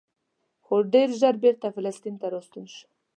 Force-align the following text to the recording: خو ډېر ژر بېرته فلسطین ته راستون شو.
خو 0.65 0.75
ډېر 0.93 1.09
ژر 1.19 1.35
بېرته 1.43 1.67
فلسطین 1.75 2.15
ته 2.21 2.27
راستون 2.33 2.65
شو. 2.73 2.85